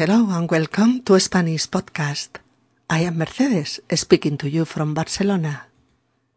[0.00, 2.38] Hello and welcome to Spanish Podcast.
[2.88, 5.66] I am Mercedes, speaking to you from Barcelona.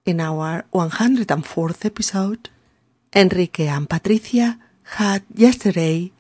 [0.06, 2.50] In our 104th episode,
[3.16, 4.60] Enrique and Patricia
[4.98, 6.12] had yesterday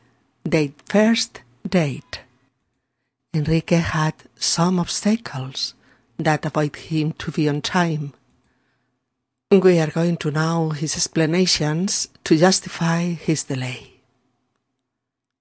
[0.45, 2.21] their first date.
[3.33, 5.73] Enrique had some obstacles
[6.17, 8.13] that avoid him to be on time.
[9.51, 13.92] We are going to know his explanations to justify his delay.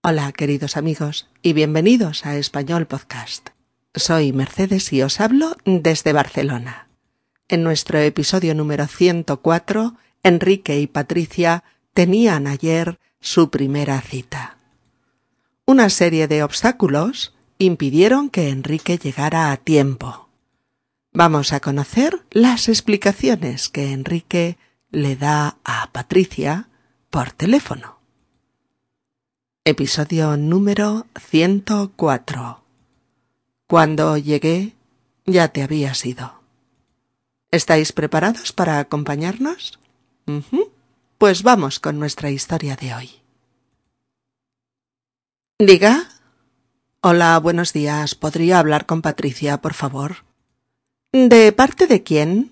[0.05, 3.51] Hola, queridos amigos, y bienvenidos a Español Podcast.
[3.95, 6.89] Soy Mercedes y os hablo desde Barcelona.
[7.47, 11.63] En nuestro episodio número 104, Enrique y Patricia
[11.95, 14.59] tenían ayer su primera cita.
[15.67, 20.29] Una serie de obstáculos impidieron que Enrique llegara a tiempo.
[21.13, 24.59] Vamos a conocer las explicaciones que Enrique
[24.91, 26.71] le da a Patricia
[27.09, 28.02] por teléfono.
[29.65, 32.65] Episodio número 104.
[33.69, 34.73] Cuando llegué,
[35.25, 36.43] ya te habías ido.
[37.53, 39.79] ¿Estáis preparados para acompañarnos?
[41.17, 43.11] Pues vamos con nuestra historia de hoy.
[45.61, 46.09] Diga.
[47.01, 48.17] Hola, buenos días.
[48.17, 50.25] ¿Podría hablar con Patricia, por favor?
[51.13, 52.51] ¿De parte de quién?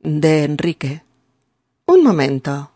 [0.00, 1.02] De Enrique.
[1.86, 2.72] Un momento.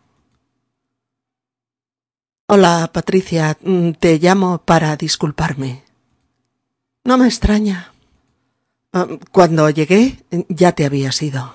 [2.53, 3.57] Hola, Patricia.
[3.61, 5.85] Mm, te llamo para disculparme.
[7.05, 7.93] No me extraña.
[8.91, 11.53] Ah, cuando llegué ya te habías ido.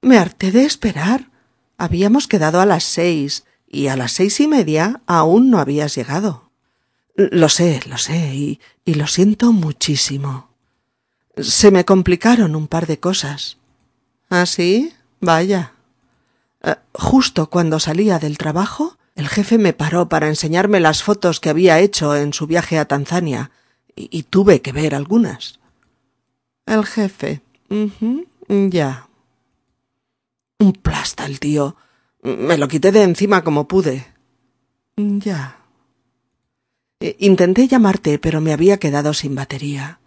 [0.00, 1.32] Me harté de esperar.
[1.76, 6.52] Habíamos quedado a las seis y a las seis y media aún no habías llegado.
[7.16, 10.50] Lo sé, lo sé, y, y lo siento muchísimo.
[11.36, 13.58] Se me complicaron un par de cosas.
[14.28, 14.94] ¿Ah, sí?
[15.18, 15.72] Vaya.
[16.62, 21.50] Ah, justo cuando salía del trabajo, el jefe me paró para enseñarme las fotos que
[21.50, 23.50] había hecho en su viaje a Tanzania,
[23.94, 25.60] y, tuve que ver algunas.
[26.64, 27.42] El jefe.
[28.48, 29.08] ya.
[30.58, 31.76] Un plasta el tío.
[32.22, 34.06] Me lo quité de encima como pude.
[34.96, 35.58] Ya.
[37.00, 40.00] E, intenté llamarte, pero me había quedado sin batería.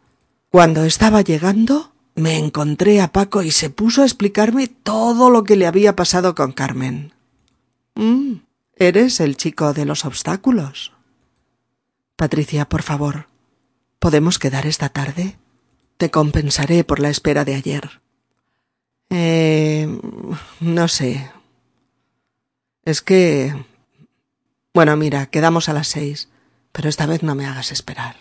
[0.50, 5.56] Cuando estaba llegando, me encontré a Paco y se puso a explicarme todo lo que
[5.56, 7.14] le había pasado con Carmen.
[7.94, 8.38] Mm.
[8.76, 10.94] Eres el chico de los obstáculos.
[12.16, 13.28] Patricia, por favor,
[14.00, 15.38] ¿podemos quedar esta tarde?
[15.98, 18.02] Te compensaré por la espera de ayer.
[19.10, 20.00] Eh.
[20.60, 21.32] no sé.
[22.84, 23.66] Es que.
[24.74, 26.30] Bueno, mira, quedamos a las seis,
[26.72, 28.16] pero esta vez no me hagas esperar.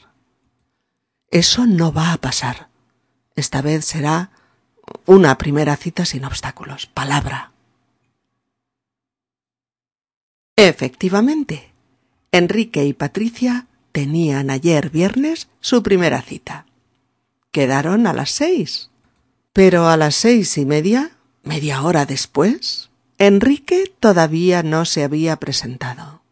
[1.30, 2.68] Eso no va a pasar.
[3.36, 4.30] Esta vez será
[5.06, 6.86] una primera cita sin obstáculos.
[6.86, 7.51] Palabra.
[10.56, 11.70] Efectivamente,
[12.30, 16.66] Enrique y Patricia tenían ayer viernes su primera cita.
[17.50, 18.90] Quedaron a las seis.
[19.52, 26.22] Pero a las seis y media, media hora después, Enrique todavía no se había presentado.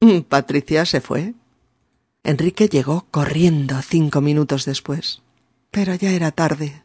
[0.00, 1.34] Mm, Patricia se fue.
[2.24, 5.22] Enrique llegó corriendo cinco minutos después,
[5.70, 6.82] pero ya era tarde.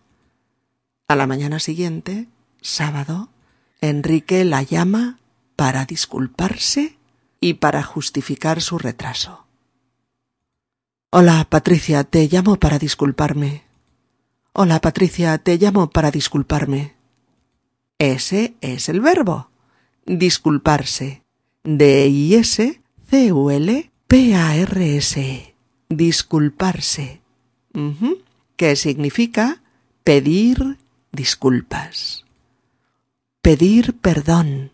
[1.07, 2.27] A la mañana siguiente,
[2.61, 3.29] sábado,
[3.81, 5.19] Enrique la llama
[5.55, 6.97] para disculparse
[7.39, 9.45] y para justificar su retraso.
[11.11, 13.63] Hola, Patricia, te llamo para disculparme.
[14.53, 16.95] Hola, Patricia, te llamo para disculparme.
[17.99, 19.49] Ese es el verbo.
[20.05, 21.23] Disculparse.
[21.63, 22.75] D-I-S-C-U-L-P-A-R-S.
[25.89, 27.21] Disculparse.
[28.55, 29.61] ¿Qué significa
[30.03, 30.77] pedir
[31.13, 32.25] disculpas.
[33.41, 34.71] Pedir perdón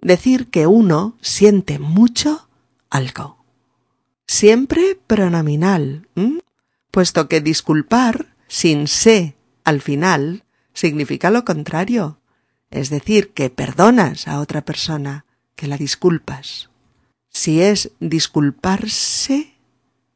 [0.00, 2.48] decir que uno siente mucho
[2.88, 3.44] algo.
[4.26, 6.08] Siempre pronominal,
[6.90, 12.20] puesto que disculpar sin se al final significa lo contrario,
[12.70, 15.24] es decir, que perdonas a otra persona,
[15.56, 16.70] que la disculpas.
[17.28, 19.54] Si es disculparse,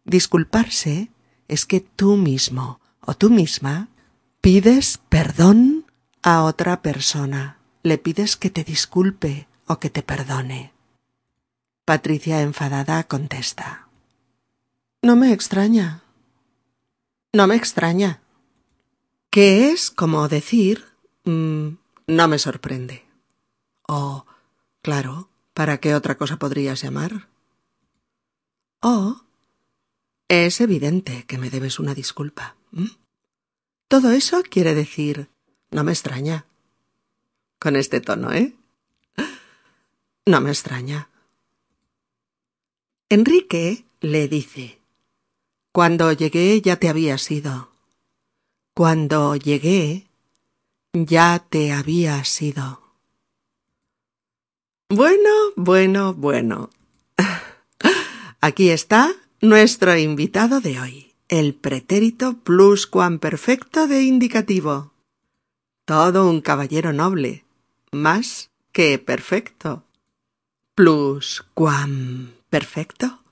[0.04, 1.10] disculparse
[1.48, 3.88] es que tú mismo o tú misma
[4.40, 5.86] pides perdón
[6.22, 10.72] a otra persona, le pides que te disculpe, o que te perdone.
[11.84, 13.88] Patricia enfadada contesta.
[15.02, 16.02] No me extraña.
[17.32, 18.20] No me extraña.
[19.30, 20.84] Que es como decir
[21.24, 21.68] mm,
[22.06, 23.04] no me sorprende.
[23.86, 24.24] O,
[24.82, 27.28] claro, ¿para qué otra cosa podrías llamar?
[28.80, 29.20] O,
[30.28, 32.56] es evidente que me debes una disculpa.
[33.88, 35.28] Todo eso quiere decir
[35.70, 36.46] no me extraña.
[37.58, 38.54] Con este tono, ¿eh?
[40.26, 41.10] No me extraña.
[43.10, 44.80] Enrique le dice
[45.70, 47.70] Cuando llegué ya te habías ido.
[48.74, 50.06] Cuando llegué
[50.94, 52.80] ya te habías ido.
[54.88, 56.70] Bueno, bueno, bueno.
[58.40, 59.12] Aquí está
[59.42, 64.92] nuestro invitado de hoy, el pretérito pluscuamperfecto de indicativo.
[65.84, 67.44] Todo un caballero noble,
[67.92, 69.83] más que perfecto.
[70.76, 73.22] Pluscuamperfecto.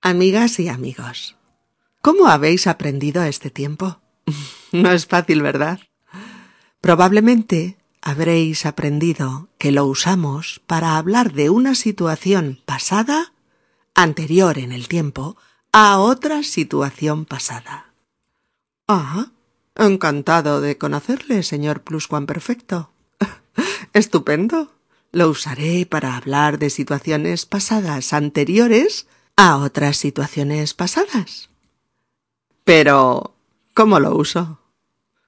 [0.00, 1.34] Amigas y amigos,
[2.02, 4.00] ¿cómo habéis aprendido este tiempo?
[4.72, 5.80] no es fácil, ¿verdad?
[6.80, 13.32] Probablemente habréis aprendido que lo usamos para hablar de una situación pasada,
[13.96, 15.36] anterior en el tiempo,
[15.72, 17.92] a otra situación pasada.
[18.86, 19.32] Ah,
[19.74, 22.92] encantado de conocerle, señor pluscuamperfecto.
[23.92, 24.79] Estupendo.
[25.12, 31.48] Lo usaré para hablar de situaciones pasadas anteriores a otras situaciones pasadas.
[32.64, 33.34] Pero,
[33.74, 34.60] ¿cómo lo uso?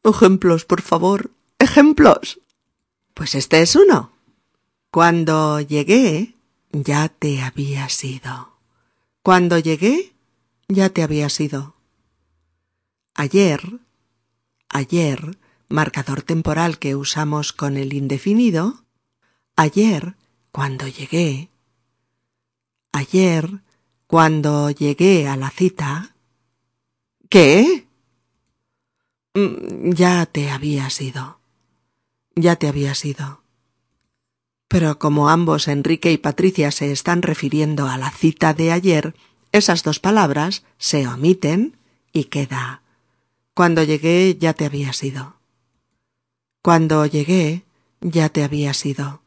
[0.04, 1.30] Ejemplos, por favor.
[1.58, 2.40] Ejemplos.
[3.14, 4.12] Pues este es uno.
[4.90, 6.36] Cuando llegué,
[6.72, 8.58] ya te había sido.
[9.22, 10.12] Cuando llegué,
[10.68, 11.74] ya te había sido.
[13.14, 13.60] Ayer,
[14.68, 15.38] ayer,
[15.68, 18.81] marcador temporal que usamos con el indefinido,
[19.56, 20.16] ayer,
[20.50, 21.50] cuando llegué,
[22.92, 23.62] ayer,
[24.06, 26.14] cuando llegué a la cita...
[27.28, 27.86] ¿Qué?
[29.34, 31.40] Mm, ya te habías ido.
[32.34, 33.42] Ya te habías ido.
[34.68, 39.14] Pero como ambos Enrique y Patricia se están refiriendo a la cita de ayer,
[39.52, 41.78] esas dos palabras se omiten
[42.12, 42.82] y queda.
[43.54, 45.36] Cuando llegué ya te habías ido.
[46.62, 47.64] Cuando llegué
[48.00, 49.21] ya te habías ido.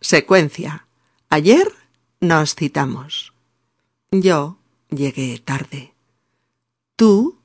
[0.00, 0.86] Secuencia.
[1.28, 1.72] Ayer
[2.20, 3.32] nos citamos.
[4.10, 4.58] Yo
[4.90, 5.94] llegué tarde.
[6.96, 7.38] Tú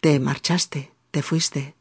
[0.00, 1.74] te marchaste, te fuiste.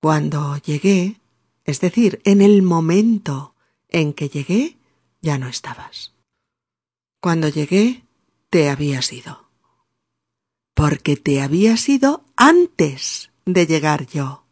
[0.00, 1.20] Cuando llegué,
[1.64, 3.54] es decir, en el momento
[3.88, 4.76] en que llegué,
[5.20, 6.12] ya no estabas.
[7.20, 8.02] Cuando llegué,
[8.50, 9.48] te habías ido.
[10.74, 14.44] Porque te habías ido antes de llegar yo.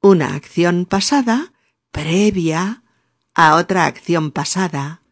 [0.00, 1.52] Una acción pasada
[1.90, 2.81] previa
[3.34, 5.02] a otra acción pasada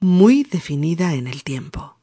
[0.00, 1.96] muy definida en el tiempo.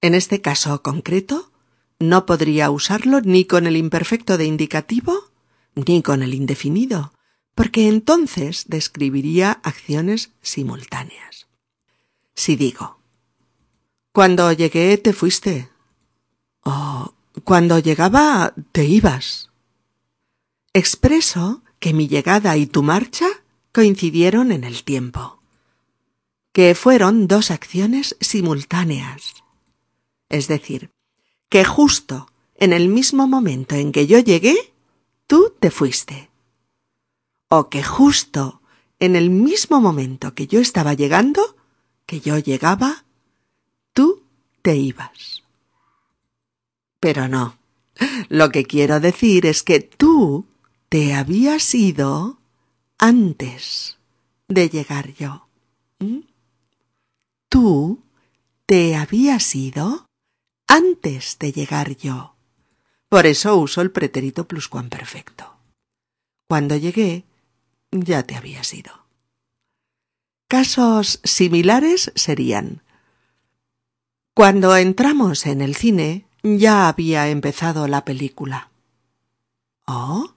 [0.00, 1.52] En este caso concreto,
[1.98, 5.30] no podría usarlo ni con el imperfecto de indicativo
[5.74, 7.12] ni con el indefinido,
[7.54, 11.46] porque entonces describiría acciones simultáneas.
[12.34, 12.98] Si digo,
[14.12, 15.70] cuando llegué te fuiste,
[16.62, 19.50] o cuando llegaba te ibas,
[20.72, 23.26] expreso que mi llegada y tu marcha
[23.72, 25.42] coincidieron en el tiempo
[26.52, 29.42] que fueron dos acciones simultáneas.
[30.28, 30.90] Es decir,
[31.48, 34.72] que justo en el mismo momento en que yo llegué,
[35.26, 36.30] tú te fuiste.
[37.48, 38.60] O que justo
[38.98, 41.56] en el mismo momento que yo estaba llegando,
[42.06, 43.04] que yo llegaba,
[43.92, 44.22] tú
[44.60, 45.42] te ibas.
[47.00, 47.58] Pero no.
[48.28, 50.46] Lo que quiero decir es que tú
[50.88, 52.38] te habías ido
[53.02, 53.98] antes
[54.46, 55.48] de llegar yo.
[55.98, 56.20] ¿Mm?
[57.52, 58.02] tú
[58.64, 60.06] te habías ido
[60.66, 62.34] antes de llegar yo.
[63.10, 65.54] Por eso uso el pretérito pluscuamperfecto.
[66.48, 67.24] Cuando llegué,
[67.90, 69.04] ya te habías ido.
[70.48, 72.82] Casos similares serían
[74.32, 78.70] Cuando entramos en el cine, ya había empezado la película.
[79.86, 80.32] ¿Oh?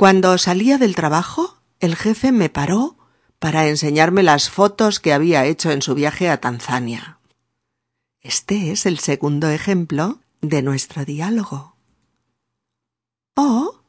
[0.00, 2.96] Cuando salía del trabajo, el jefe me paró
[3.38, 7.18] para enseñarme las fotos que había hecho en su viaje a Tanzania.
[8.22, 11.76] Este es el segundo ejemplo de nuestro diálogo.
[13.34, 13.82] Oh.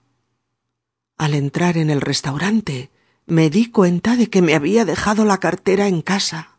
[1.17, 2.91] Al entrar en el restaurante,
[3.25, 6.57] me di cuenta de que me había dejado la cartera en casa.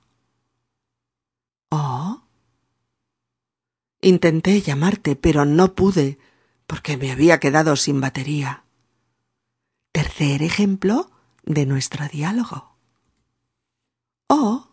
[1.68, 2.22] Oh.
[4.00, 6.18] Intenté llamarte, pero no pude,
[6.66, 8.62] porque me había quedado sin batería.
[9.92, 11.10] Tercer ejemplo
[11.44, 12.76] de nuestro diálogo.
[14.26, 14.68] Oh.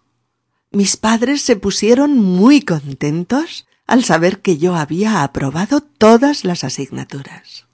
[0.72, 7.68] Mis padres se pusieron muy contentos al saber que yo había aprobado todas las asignaturas.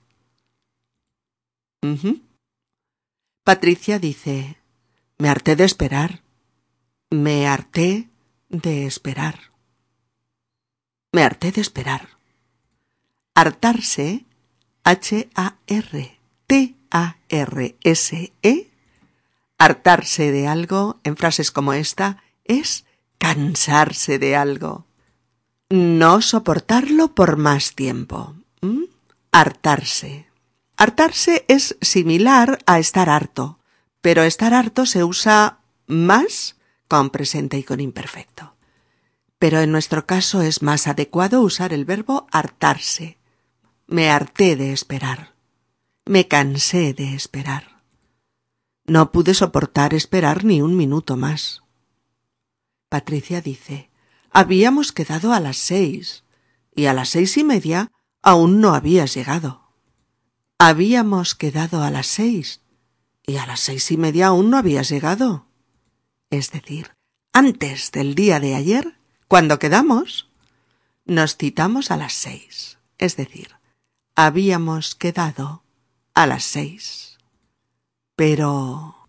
[3.44, 4.56] Patricia dice
[5.18, 6.22] Me harté de esperar.
[7.10, 8.08] Me harté
[8.48, 9.52] de esperar.
[11.12, 12.18] Me harté de esperar.
[13.34, 14.24] Hartarse,
[16.90, 18.70] H-A-R-T-A-R-S-E,
[19.58, 22.84] Hartarse de algo, en frases como esta, es
[23.18, 24.86] cansarse de algo.
[25.70, 28.34] No soportarlo por más tiempo.
[28.60, 28.84] ¿Mm?
[29.32, 30.26] Hartarse.
[30.76, 33.58] Hartarse es similar a estar harto,
[34.02, 38.54] pero estar harto se usa más con presente y con imperfecto.
[39.38, 43.18] Pero en nuestro caso es más adecuado usar el verbo hartarse.
[43.86, 45.35] Me harté de esperar.
[46.08, 47.82] Me cansé de esperar.
[48.84, 51.64] No pude soportar esperar ni un minuto más.
[52.88, 53.90] Patricia dice
[54.30, 56.22] Habíamos quedado a las seis,
[56.76, 57.90] y a las seis y media
[58.22, 59.72] aún no habías llegado.
[60.60, 62.60] Habíamos quedado a las seis,
[63.26, 65.48] y a las seis y media aún no habías llegado.
[66.30, 66.92] Es decir,
[67.32, 68.96] antes del día de ayer,
[69.26, 70.30] cuando quedamos,
[71.04, 72.78] nos citamos a las seis.
[72.96, 73.56] Es decir,
[74.14, 75.65] habíamos quedado
[76.16, 77.18] a las seis.
[78.16, 79.06] Pero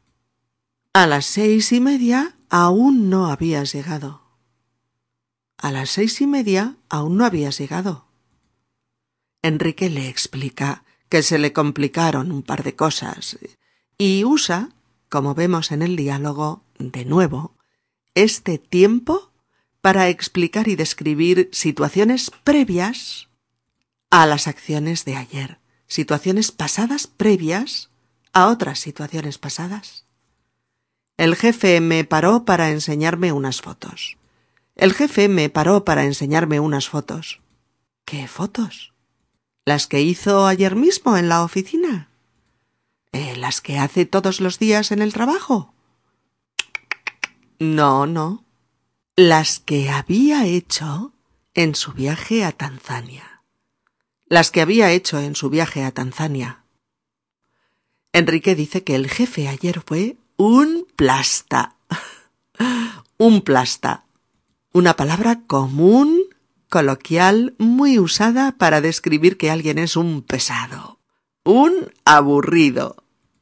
[0.94, 4.22] a las seis y media aún no habías llegado.
[5.58, 8.08] A las seis y media aún no habías llegado.
[9.42, 13.40] Enrique le explica que se le complicaron un par de cosas
[13.98, 14.70] y usa,
[15.08, 17.56] como vemos en el diálogo, de nuevo,
[18.16, 19.32] este tiempo
[19.80, 23.30] para explicar y describir situaciones previas
[24.10, 27.89] a las acciones de ayer, situaciones pasadas previas
[28.34, 30.06] a otras situaciones pasadas.
[31.17, 34.17] El jefe me paró para enseñarme unas fotos.
[34.75, 37.41] El jefe me paró para enseñarme unas fotos.
[38.06, 38.94] ¿Qué fotos?
[39.65, 42.10] ¿Las que hizo ayer mismo en la oficina?
[43.12, 45.74] ¿Eh, ¿Las que hace todos los días en el trabajo?
[47.60, 48.46] No, no.
[49.15, 51.13] Las que había hecho
[51.56, 53.37] en su viaje a Tanzania.
[54.29, 56.63] Las que había hecho en su viaje a Tanzania.
[58.12, 61.77] Enrique dice que el jefe ayer fue un plasta.
[63.17, 64.03] un plasta.
[64.74, 66.24] Una palabra común,
[66.67, 71.00] coloquial, muy usada para describir que alguien es un pesado,
[71.46, 72.98] un aburrido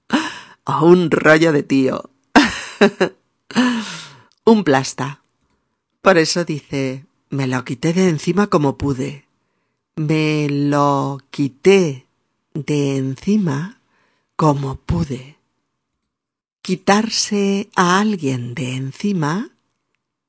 [0.65, 2.11] o un rollo de tío.
[4.45, 5.23] un plasta.
[6.01, 9.24] Por eso dice, me lo quité de encima como pude.
[9.97, 12.05] Me lo quité
[12.53, 13.79] de encima
[14.35, 15.37] como pude.
[16.61, 19.51] Quitarse a alguien de encima,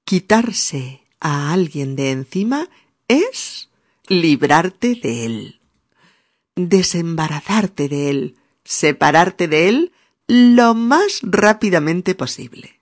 [0.05, 2.69] quitarse a alguien de encima
[3.09, 3.69] es
[4.07, 5.61] librarte de él,
[6.55, 9.93] desembarazarte de él, separarte de él
[10.29, 12.79] lo más rápidamente posible.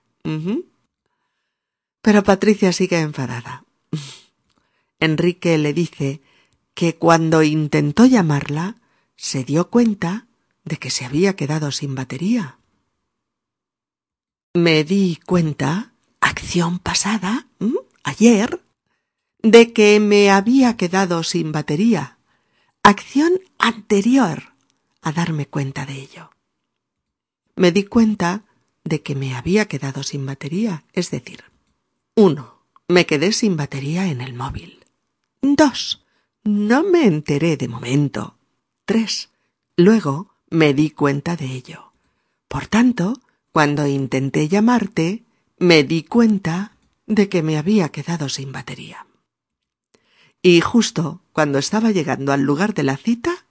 [2.03, 3.65] Pero Patricia sigue enfadada.
[5.01, 6.21] Enrique le dice
[6.75, 8.77] que cuando intentó llamarla
[9.17, 10.27] se dio cuenta
[10.65, 12.59] de que se había quedado sin batería.
[14.55, 17.49] Me di cuenta, acción pasada,
[18.03, 18.63] ayer,
[19.43, 22.19] de que me había quedado sin batería.
[22.83, 24.55] Acción anterior
[25.03, 26.31] a darme cuenta de ello.
[27.57, 28.45] Me di cuenta
[28.85, 31.45] de que me había quedado sin batería, es decir,
[32.15, 32.55] 1.
[32.89, 34.85] Me quedé sin batería en el móvil.
[35.43, 36.04] 2.
[36.45, 38.37] No me enteré de momento.
[38.85, 39.31] 3.
[39.79, 41.93] Luego me di cuenta de ello.
[42.49, 43.15] Por tanto,
[43.51, 45.25] cuando intenté llamarte,
[45.59, 46.73] me di cuenta
[47.07, 49.07] de que me había quedado sin batería.
[50.43, 53.47] Y justo cuando estaba llegando al lugar de la cita,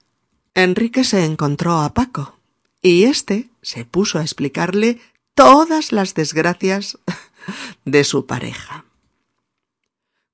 [0.54, 2.38] Enrique se encontró a Paco,
[2.80, 5.00] y éste se puso a explicarle
[5.34, 6.96] todas las desgracias
[7.84, 8.83] de su pareja.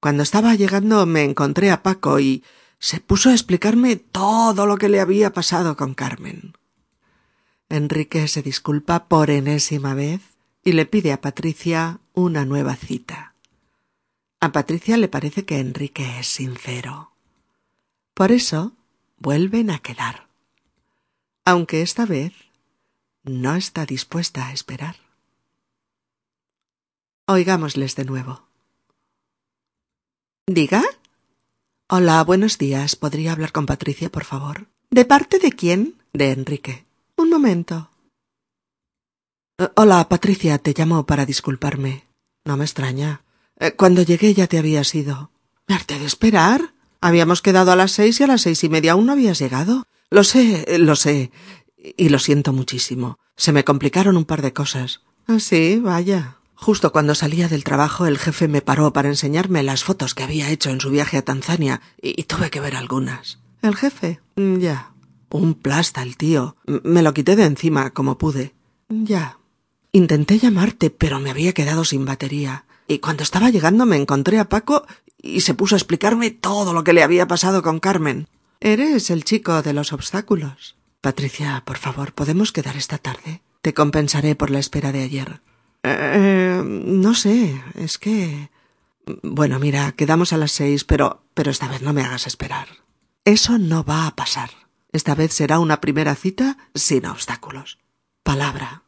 [0.01, 2.43] Cuando estaba llegando me encontré a Paco y
[2.79, 6.55] se puso a explicarme todo lo que le había pasado con Carmen.
[7.69, 10.23] Enrique se disculpa por enésima vez
[10.65, 13.35] y le pide a Patricia una nueva cita.
[14.41, 17.13] A Patricia le parece que Enrique es sincero.
[18.15, 18.73] Por eso
[19.19, 20.29] vuelven a quedar,
[21.45, 22.33] aunque esta vez
[23.23, 24.97] no está dispuesta a esperar.
[27.27, 28.50] Oigámosles de nuevo.
[30.53, 30.83] ¿Diga?
[31.89, 32.97] Hola, buenos días.
[32.97, 34.67] ¿Podría hablar con Patricia, por favor?
[34.91, 35.95] ¿De parte de quién?
[36.13, 36.87] De Enrique.
[37.17, 37.89] Un momento.
[39.59, 42.05] Eh, hola, Patricia, te llamo para disculparme.
[42.45, 43.23] No me extraña.
[43.61, 45.31] Eh, cuando llegué ya te habías ido.
[45.69, 46.75] ¿Me de esperar?
[47.01, 49.87] Habíamos quedado a las seis y a las seis y media aún no habías llegado.
[50.11, 51.31] Lo sé, eh, lo sé.
[51.77, 53.21] Y lo siento muchísimo.
[53.37, 55.03] Se me complicaron un par de cosas.
[55.29, 56.40] Ah, sí, vaya.
[56.61, 60.51] Justo cuando salía del trabajo el jefe me paró para enseñarme las fotos que había
[60.51, 63.39] hecho en su viaje a Tanzania y, tuve que ver algunas.
[63.63, 64.21] ¿El jefe?
[64.37, 64.93] Mm, ya.
[65.31, 66.57] Un plasta el tío.
[66.67, 68.55] Me lo quité de encima como pude.
[68.91, 69.39] Ya.
[69.93, 72.67] Intenté llamarte, pero me había quedado sin batería.
[72.87, 74.85] y cuando estaba llegando me encontré a Paco
[75.17, 78.29] y se puso a explicarme todo lo que le había pasado con Carmen.
[78.61, 80.77] Eres el chico de los obstáculos.
[81.01, 83.41] Patricia, por favor, ¿podemos quedar esta tarde?
[83.63, 85.41] Te compensaré por la espera de ayer.
[85.83, 88.51] Eh, no sé, es que.
[89.23, 91.23] Bueno, mira, quedamos a las seis, pero.
[91.35, 92.69] pero esta vez no me hagas esperar.
[93.25, 94.51] Eso no va a pasar.
[94.93, 97.79] Esta vez será una primera cita sin obstáculos.
[98.23, 98.83] Palabra.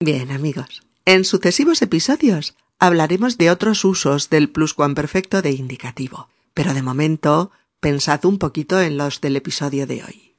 [0.00, 0.82] Bien, amigos.
[1.04, 6.28] En sucesivos episodios hablaremos de otros usos del pluscuamperfecto de indicativo.
[6.54, 10.29] Pero de momento, pensad un poquito en los del episodio de hoy.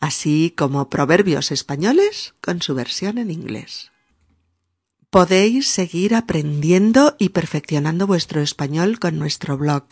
[0.00, 3.90] así como proverbios españoles con su versión en inglés.
[5.10, 9.84] Podéis seguir aprendiendo y perfeccionando vuestro español con nuestro blog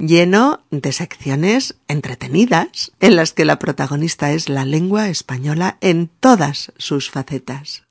[0.00, 6.72] lleno de secciones entretenidas en las que la protagonista es la lengua española en todas
[6.78, 7.84] sus facetas.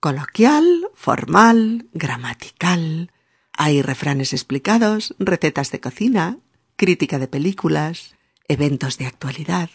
[0.00, 3.12] Coloquial, formal, gramatical.
[3.52, 6.38] Hay refranes explicados, recetas de cocina,
[6.76, 8.16] crítica de películas,
[8.48, 9.70] eventos de actualidad.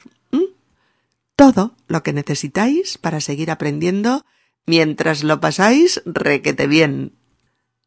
[1.36, 4.26] Todo lo que necesitáis para seguir aprendiendo
[4.66, 7.14] mientras lo pasáis requete bien.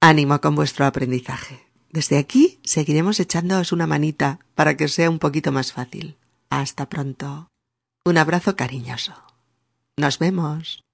[0.01, 1.70] Ánimo con vuestro aprendizaje.
[1.91, 6.17] Desde aquí seguiremos echándoos una manita para que sea un poquito más fácil.
[6.49, 7.49] Hasta pronto.
[8.05, 9.15] Un abrazo cariñoso.
[9.97, 10.85] Nos vemos.